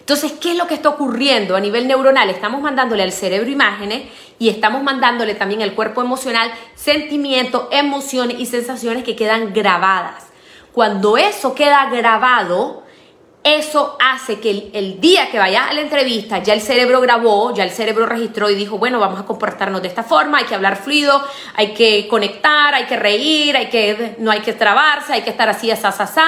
[0.00, 2.28] Entonces, ¿qué es lo que está ocurriendo a nivel neuronal?
[2.30, 4.02] Estamos mandándole al cerebro imágenes
[4.38, 10.24] y estamos mandándole también al cuerpo emocional sentimientos, emociones y sensaciones que quedan grabadas.
[10.72, 12.83] Cuando eso queda grabado,
[13.44, 17.62] eso hace que el, día que vaya a la entrevista ya el cerebro grabó, ya
[17.62, 20.76] el cerebro registró y dijo, bueno, vamos a comportarnos de esta forma, hay que hablar
[20.76, 21.22] fluido,
[21.54, 25.48] hay que conectar, hay que reír, hay que, no hay que trabarse, hay que estar
[25.50, 26.20] así, así, así,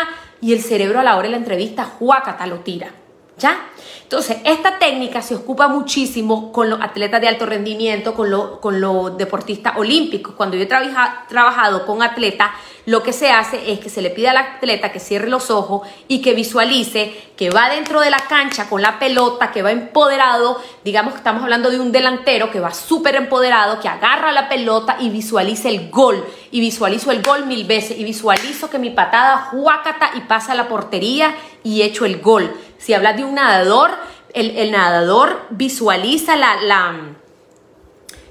[0.43, 3.06] y el cerebro a la hora de la entrevista, juacata, lo tira.
[3.39, 3.67] ¿Ya?
[4.03, 9.19] Entonces, esta técnica se ocupa muchísimo con los atletas de alto rendimiento, con, con los
[9.19, 10.35] deportistas olímpicos.
[10.35, 12.51] Cuando yo he trabajado con atletas,
[12.87, 15.87] lo que se hace es que se le pide al atleta que cierre los ojos
[16.07, 20.63] y que visualice que va dentro de la cancha con la pelota, que va empoderado,
[20.85, 24.99] digamos que estamos hablando de un delantero que va súper empoderado, que agarra la pelota
[25.01, 26.25] y visualice el gol.
[26.53, 30.55] Y visualizo el gol mil veces y visualizo que mi patada juácata y pasa a
[30.55, 32.55] la portería y echo el gol.
[32.79, 33.91] Si hablas de un nadador,
[34.33, 37.17] el, nadador visualiza la, la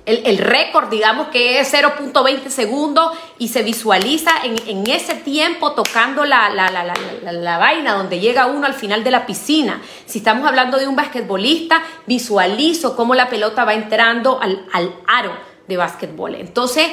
[0.06, 6.50] el, récord, digamos que es 0.20 segundos y se visualiza en, ese tiempo tocando la,
[6.52, 9.82] la, vaina donde llega uno al final de la piscina.
[10.06, 15.32] Si estamos hablando de un basquetbolista, visualizo cómo la pelota va entrando al, aro
[15.68, 16.36] de basquetbol.
[16.36, 16.88] Entonces,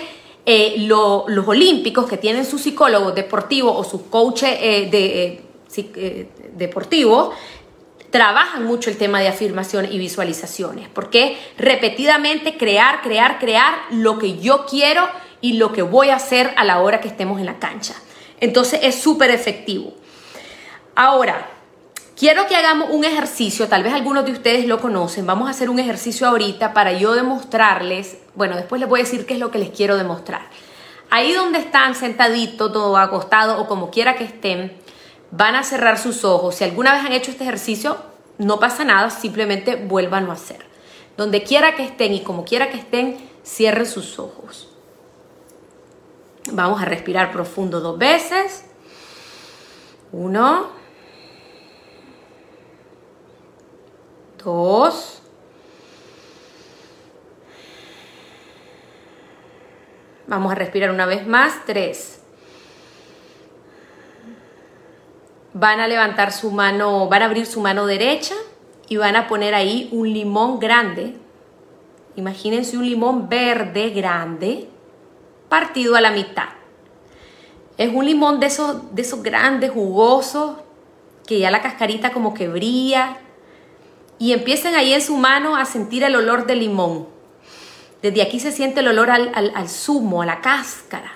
[0.46, 5.42] eh, los olímpicos que tienen su psicólogo deportivo o sus coaches eh, de, eh,
[6.54, 7.34] deportivos,
[8.10, 14.38] trabajan mucho el tema de afirmación y visualizaciones, porque repetidamente crear, crear, crear lo que
[14.38, 15.08] yo quiero
[15.40, 17.94] y lo que voy a hacer a la hora que estemos en la cancha.
[18.38, 19.94] Entonces es súper efectivo.
[20.94, 21.48] Ahora,
[22.14, 25.70] quiero que hagamos un ejercicio, tal vez algunos de ustedes lo conocen, vamos a hacer
[25.70, 29.50] un ejercicio ahorita para yo demostrarles, bueno, después les voy a decir qué es lo
[29.50, 30.42] que les quiero demostrar.
[31.08, 34.81] Ahí donde están sentaditos, todo acostado o como quiera que estén,
[35.32, 36.54] van a cerrar sus ojos.
[36.54, 37.96] Si alguna vez han hecho este ejercicio,
[38.38, 40.64] no pasa nada, simplemente vuelvan a hacer.
[41.16, 44.68] Donde quiera que estén y como quiera que estén, cierren sus ojos.
[46.52, 48.64] Vamos a respirar profundo dos veces.
[50.12, 50.70] Uno.
[54.44, 55.22] Dos.
[60.26, 61.64] Vamos a respirar una vez más.
[61.64, 62.21] Tres.
[65.54, 68.34] Van a levantar su mano, van a abrir su mano derecha
[68.88, 71.16] y van a poner ahí un limón grande.
[72.16, 74.68] Imagínense un limón verde grande
[75.48, 76.48] partido a la mitad.
[77.76, 80.56] Es un limón de esos, de esos grandes, jugosos,
[81.26, 83.18] que ya la cascarita como que brilla.
[84.18, 87.08] Y empiecen ahí en su mano a sentir el olor del limón.
[88.02, 91.12] Desde aquí se siente el olor al, al zumo, a la cáscara.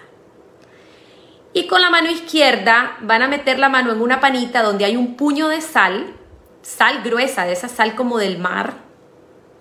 [1.56, 4.94] Y con la mano izquierda van a meter la mano en una panita donde hay
[4.94, 6.12] un puño de sal,
[6.60, 8.74] sal gruesa, de esa sal como del mar,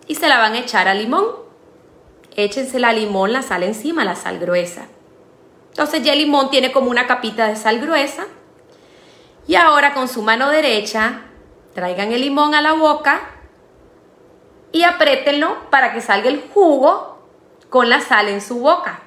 [0.05, 1.25] y se la van a echar al limón.
[2.35, 4.87] Échense la limón, la sal encima, la sal gruesa.
[5.69, 8.25] Entonces ya el limón tiene como una capita de sal gruesa.
[9.47, 11.21] Y ahora con su mano derecha,
[11.75, 13.21] traigan el limón a la boca
[14.73, 17.25] y apriétenlo para que salga el jugo
[17.69, 19.04] con la sal en su boca.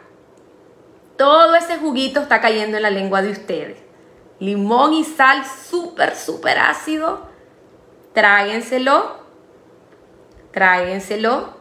[1.18, 3.76] Todo ese juguito está cayendo en la lengua de ustedes.
[4.38, 7.26] Limón y sal súper, súper ácido.
[8.14, 9.18] Tráguenselo.
[10.52, 11.58] Tráguenselo.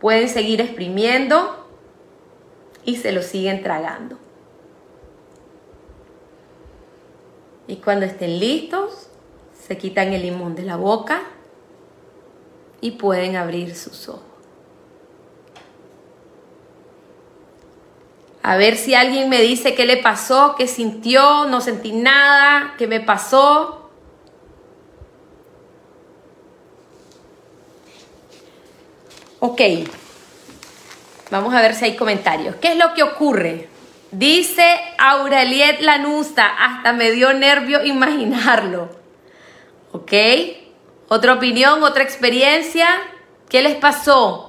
[0.00, 1.68] Pueden seguir exprimiendo
[2.84, 4.18] y se lo siguen tragando.
[7.68, 9.08] Y cuando estén listos,
[9.52, 11.22] se quitan el limón de la boca
[12.80, 14.25] y pueden abrir sus ojos.
[18.46, 22.86] A ver si alguien me dice qué le pasó, qué sintió, no sentí nada, qué
[22.86, 23.90] me pasó.
[29.40, 29.60] Ok,
[31.28, 32.54] vamos a ver si hay comentarios.
[32.54, 33.68] ¿Qué es lo que ocurre?
[34.12, 34.64] Dice
[34.96, 38.90] Aureliet Lanusta, hasta me dio nervio imaginarlo.
[39.90, 40.12] ¿Ok?
[41.08, 42.86] ¿Otra opinión, otra experiencia?
[43.48, 44.45] ¿Qué les pasó?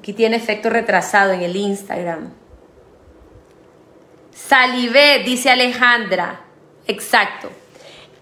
[0.00, 2.32] Aquí tiene efecto retrasado en el Instagram.
[4.32, 6.40] Salivé, dice Alejandra.
[6.86, 7.50] Exacto.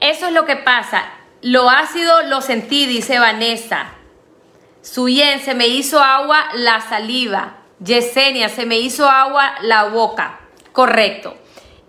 [0.01, 1.05] Eso es lo que pasa.
[1.41, 3.93] Lo ácido lo sentí, dice Vanessa.
[4.83, 7.59] Suyen, se me hizo agua la saliva.
[7.79, 10.41] Yesenia, se me hizo agua la boca.
[10.73, 11.37] Correcto.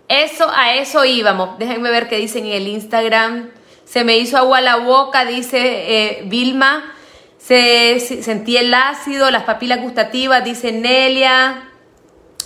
[0.06, 1.58] Eso, a eso íbamos.
[1.58, 3.50] Déjenme ver qué dicen en el Instagram.
[3.84, 6.94] Se me hizo agua la boca, dice eh, Vilma.
[7.40, 11.70] Se, sentí el ácido, las papilas gustativas, dice Nelia.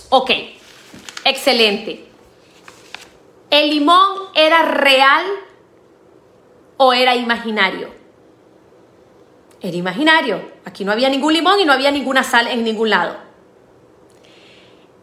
[0.09, 0.31] Ok,
[1.25, 2.05] excelente.
[3.49, 5.25] ¿El limón era real
[6.77, 7.89] o era imaginario?
[9.61, 10.51] Era imaginario.
[10.63, 13.17] Aquí no había ningún limón y no había ninguna sal en ningún lado.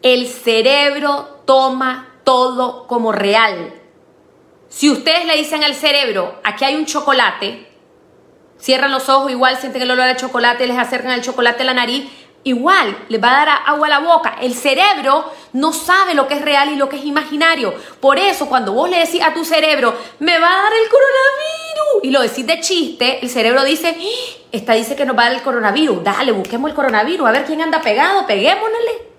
[0.01, 3.73] El cerebro toma todo como real.
[4.69, 7.72] Si ustedes le dicen al cerebro, aquí hay un chocolate,
[8.63, 11.73] cierran los ojos, igual sienten el olor al chocolate, les acercan el chocolate a la
[11.73, 12.09] nariz,
[12.45, 14.37] igual les va a dar agua a la boca.
[14.41, 17.73] El cerebro no sabe lo que es real y lo que es imaginario.
[17.99, 22.03] Por eso, cuando vos le decís a tu cerebro, me va a dar el coronavirus,
[22.03, 24.43] y lo decís de chiste, el cerebro dice, ¡Ah!
[24.53, 27.43] esta dice que nos va a dar el coronavirus, dale, busquemos el coronavirus, a ver
[27.43, 29.11] quién anda pegado, peguémonosle.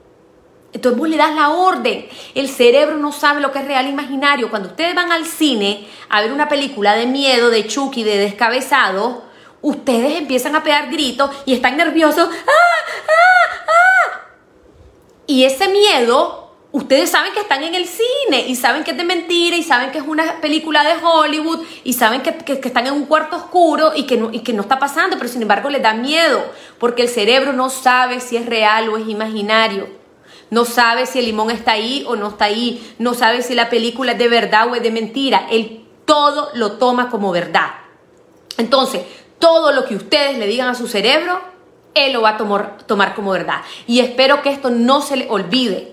[0.73, 2.09] Entonces vos le das la orden.
[2.35, 4.51] El cerebro no sabe lo que es real e imaginario.
[4.51, 9.34] Cuando ustedes van al cine a ver una película de miedo, de Chucky, de descabezado,
[9.65, 12.29] ustedes empiezan a pegar gritos y están nerviosos.
[12.29, 12.51] ¡Ah,
[13.09, 14.21] ah, ah!
[15.27, 19.05] Y ese miedo, ustedes saben que están en el cine y saben que es de
[19.05, 23.07] mentira y saben que es una película de Hollywood y saben que, están en un
[23.07, 25.95] cuarto oscuro y que, no, y que no está pasando, pero sin embargo les da
[25.95, 26.45] miedo
[26.79, 29.89] porque el cerebro no sabe si es real o es imaginario.
[30.51, 32.95] No sabe si el limón está ahí o no está ahí.
[32.99, 35.47] No sabe si la película es de verdad o es de mentira.
[35.51, 37.71] Él todo lo toma como verdad.
[38.57, 39.03] Entonces,
[39.45, 41.39] todo lo que ustedes le digan a su cerebro,
[41.93, 42.37] él lo va a
[42.87, 43.61] tomar, como verdad.
[43.87, 45.93] Y espero que esto no se le olvide.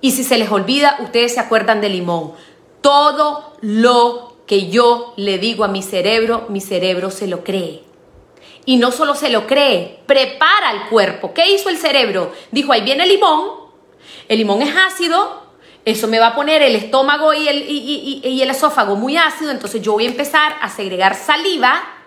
[0.00, 2.32] Y si se les olvida, ustedes se acuerdan del limón.
[2.80, 7.84] Todo lo que yo le digo a mi cerebro, mi cerebro se lo cree.
[8.64, 11.32] Y no solo se lo cree, prepara el cuerpo.
[11.32, 12.32] ¿Qué hizo el cerebro?
[12.50, 13.52] Dijo, ahí viene el limón,
[14.26, 15.44] el limón es ácido,
[15.84, 19.80] eso me va a poner el estómago y el, y, el esófago muy ácido, entonces
[19.80, 21.99] yo voy a empezar a segregar saliva.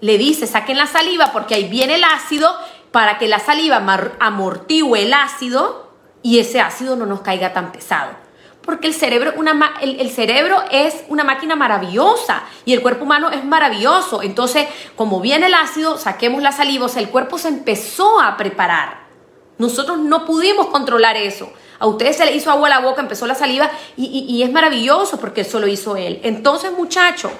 [0.00, 2.54] Le dice, saquen la saliva porque ahí viene el ácido
[2.92, 3.82] para que la saliva
[4.20, 8.12] amortigüe el ácido y ese ácido no nos caiga tan pesado.
[8.62, 13.42] Porque el cerebro, una, el cerebro es una máquina maravillosa y el cuerpo humano es
[13.44, 14.22] maravilloso.
[14.22, 18.36] Entonces, como viene el ácido, saquemos la saliva, o sea, el cuerpo se empezó a
[18.36, 19.08] preparar.
[19.56, 21.50] Nosotros no pudimos controlar eso.
[21.80, 25.18] A ustedes se le hizo agua a la boca, empezó la saliva y, es maravilloso
[25.18, 26.20] porque eso lo hizo él.
[26.22, 27.30] Entonces, muchachos,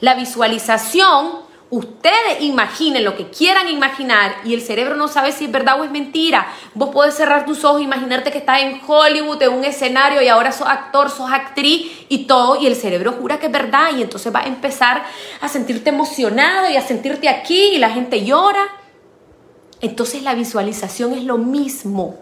[0.00, 1.43] la visualización,
[1.76, 5.84] ustedes imaginen lo que quieran imaginar y el cerebro no sabe si es verdad o
[5.84, 6.46] es mentira.
[6.74, 10.52] Vos podés cerrar tus ojos, imaginarte que estás en Hollywood, en un escenario y ahora
[10.52, 14.32] sos actor, sos actriz y todo, y el cerebro jura que es verdad y entonces
[14.32, 15.04] va a empezar
[15.40, 18.68] a sentirte emocionado y a sentirte aquí y la gente llora.
[19.80, 22.20] Entonces la visualización es lo mismo.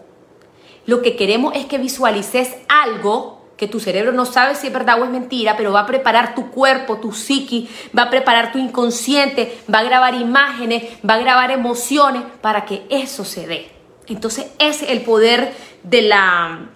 [0.85, 4.99] Lo que queremos es que visualices algo que tu cerebro no sabe si es verdad
[5.01, 8.57] o es mentira, pero va a preparar tu cuerpo, tu psiqui, va a preparar tu
[8.57, 13.71] inconsciente, va a grabar imágenes, va a grabar emociones para que eso se dé.
[14.07, 16.69] Entonces ese es el poder de la,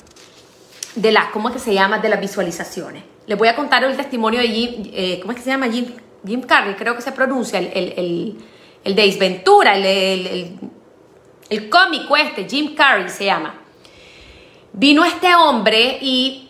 [0.96, 2.00] de la ¿cómo es que se llama?
[2.00, 3.04] De las visualizaciones.
[3.26, 5.68] Les voy a contar el testimonio de Jim, eh, ¿cómo es que se llama?
[5.68, 5.88] Jim,
[6.26, 8.38] Jim Carrey, creo que se pronuncia, el, el,
[8.84, 10.60] el, de Isventura, el, el,
[11.50, 13.56] el cómico este, Jim Carrey se llama.
[14.72, 16.47] Vino este hombre y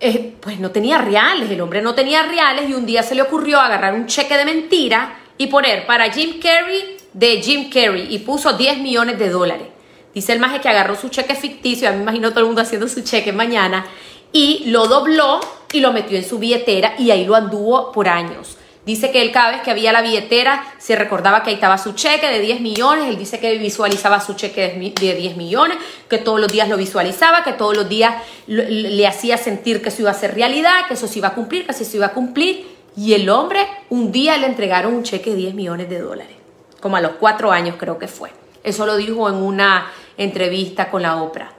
[0.00, 3.22] eh, pues no tenía reales, el hombre no tenía reales y un día se le
[3.22, 8.20] ocurrió agarrar un cheque de mentira y poner para Jim Carrey de Jim Carrey y
[8.20, 9.66] puso 10 millones de dólares.
[10.14, 12.88] Dice el maje que agarró su cheque ficticio, a me imagino todo el mundo haciendo
[12.88, 13.86] su cheque mañana,
[14.32, 15.40] y lo dobló
[15.72, 18.56] y lo metió en su billetera y ahí lo anduvo por años.
[18.90, 21.92] Dice que él cada vez que había la billetera se recordaba que ahí estaba su
[21.92, 26.40] cheque de 10 millones, él dice que visualizaba su cheque de 10 millones, que todos
[26.40, 28.16] los días lo visualizaba, que todos los días
[28.48, 31.66] le hacía sentir que eso iba a ser realidad, que eso se iba a cumplir,
[31.66, 32.66] que eso se iba a cumplir.
[32.96, 36.34] Y el hombre un día le entregaron un cheque de 10 millones de dólares,
[36.80, 38.32] como a los cuatro años creo que fue.
[38.64, 39.86] Eso lo dijo en una
[40.16, 41.52] entrevista con la Oprah.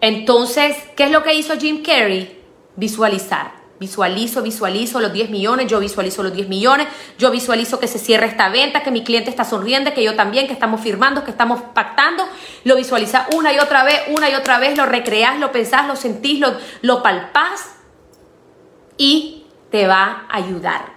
[0.00, 2.38] Entonces, ¿qué es lo que hizo Jim Carrey?
[2.76, 7.98] Visualizar Visualizo, visualizo los 10 millones, yo visualizo los 10 millones, yo visualizo que se
[7.98, 11.30] cierra esta venta, que mi cliente está sonriendo, que yo también, que estamos firmando, que
[11.30, 12.26] estamos pactando.
[12.64, 15.96] Lo visualiza una y otra vez, una y otra vez, lo recreas, lo pensás, lo
[15.96, 17.74] sentís, lo, lo palpás
[18.96, 20.94] y te va a ayudar.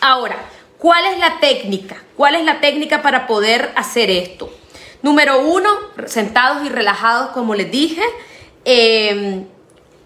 [0.00, 0.36] Ahora,
[0.78, 2.00] ¿cuál es la técnica?
[2.16, 4.52] ¿Cuál es la técnica para poder hacer esto?
[5.02, 5.68] Número uno,
[6.06, 8.04] sentados y relajados, como les dije.
[8.64, 9.46] Eh,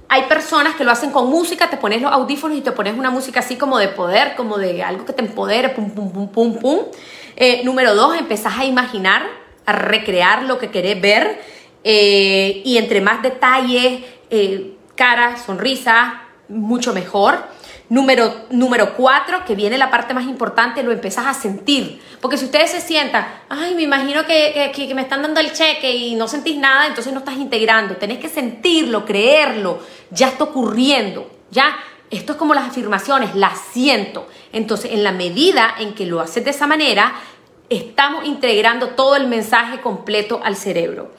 [0.08, 3.10] hay personas que lo hacen con música, te pones los audífonos y te pones una
[3.10, 6.58] música así como de poder, como de algo que te empodere, pum, pum, pum, pum,
[6.58, 6.78] pum.
[7.36, 9.26] Eh, número dos, empezás a imaginar,
[9.66, 11.40] a recrear lo que querés ver
[11.82, 17.38] eh, y entre más detalles, eh, cara, sonrisa, mucho mejor.
[17.88, 22.02] Número, número cuatro, que viene la parte más importante, lo empezás a sentir.
[22.20, 25.94] Porque si ustedes se sientan, ay, me imagino que, que, me están dando el cheque
[25.94, 27.96] y no sentís nada, entonces no estás integrando.
[27.96, 29.78] Tenés que sentirlo, creerlo,
[30.10, 31.76] ya está ocurriendo, ya.
[32.10, 34.28] Esto es como las afirmaciones, las siento.
[34.52, 37.14] Entonces, en la medida en que lo haces de esa manera,
[37.68, 41.12] estamos integrando todo el mensaje completo al cerebro.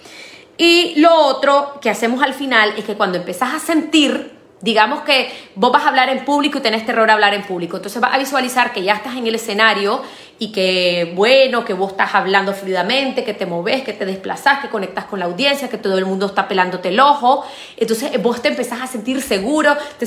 [0.57, 5.31] Y lo otro que hacemos al final es que cuando empezás a sentir, digamos que
[5.55, 8.13] vos vas a hablar en público y tenés terror a hablar en público, entonces vas
[8.13, 10.01] a visualizar que ya estás en el escenario
[10.39, 14.69] y que bueno, que vos estás hablando fluidamente, que te moves, que te desplazás, que
[14.69, 17.45] conectas con la audiencia, que todo el mundo está pelándote el ojo,
[17.75, 20.05] entonces vos te empezás a sentir seguro, te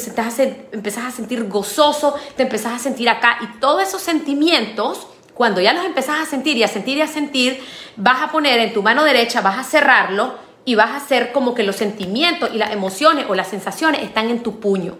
[0.73, 5.73] empezás a sentir gozoso, te empezás a sentir acá y todos esos sentimientos cuando ya
[5.73, 7.65] los empezás a sentir y a sentir y a sentir,
[7.97, 11.55] vas a poner en tu mano derecha, vas a cerrarlo y vas a hacer como
[11.55, 14.97] que los sentimientos y las emociones o las sensaciones están en tu puño.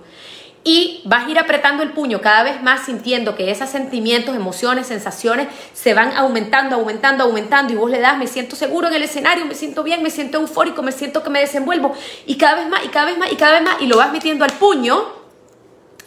[0.63, 4.87] Y vas a ir apretando el puño cada vez más sintiendo que esos sentimientos, emociones,
[4.87, 9.03] sensaciones se van aumentando, aumentando, aumentando y vos le das, me siento seguro en el
[9.03, 11.95] escenario, me siento bien, me siento eufórico, me siento que me desenvuelvo
[12.27, 14.13] y cada vez más y cada vez más y cada vez más y lo vas
[14.13, 15.03] metiendo al puño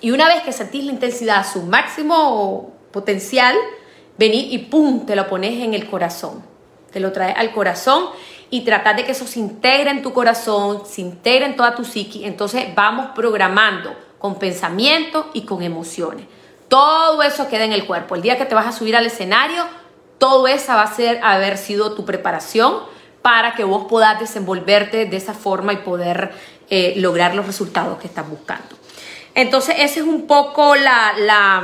[0.02, 3.56] y una vez que sentís la intensidad a su máximo potencial,
[4.18, 6.44] Vení y pum, te lo pones en el corazón.
[6.92, 8.10] Te lo traes al corazón
[8.54, 11.84] y tratar de que eso se integre en tu corazón, se integre en toda tu
[11.84, 12.24] psiqui.
[12.24, 16.28] Entonces vamos programando con pensamientos y con emociones.
[16.68, 18.14] Todo eso queda en el cuerpo.
[18.14, 19.66] El día que te vas a subir al escenario,
[20.20, 22.84] todo eso va a ser haber sido tu preparación
[23.24, 26.32] para que vos puedas desenvolverte de esa forma y poder
[26.70, 28.76] eh, lograr los resultados que estás buscando.
[29.34, 31.64] Entonces, esa es un poco la, la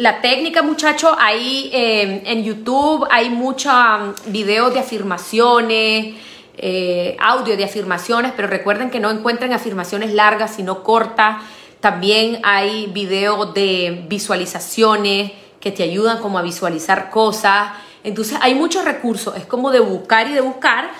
[0.00, 6.14] la técnica, muchachos, ahí eh, en YouTube hay muchos um, videos de afirmaciones,
[6.56, 11.42] eh, audio de afirmaciones, pero recuerden que no encuentren afirmaciones largas, sino cortas.
[11.80, 17.72] También hay videos de visualizaciones que te ayudan como a visualizar cosas.
[18.02, 20.90] Entonces hay muchos recursos, es como de buscar y de buscar,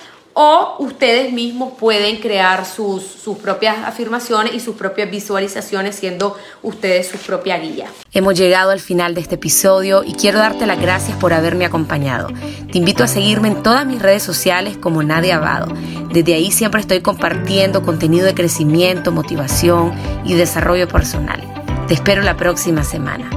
[0.42, 7.08] o ustedes mismos pueden crear sus, sus, propias afirmaciones y sus propias visualizaciones siendo ustedes
[7.08, 7.88] su propia guía.
[8.14, 12.28] Hemos llegado al final de este episodio y quiero darte las gracias por haberme acompañado.
[12.72, 15.74] Te invito a seguirme en todas mis redes sociales como Nadia Abado.
[16.10, 19.92] Desde ahí siempre estoy compartiendo contenido de crecimiento, motivación
[20.24, 21.42] y desarrollo personal.
[21.86, 23.28] Te espero la próxima semana.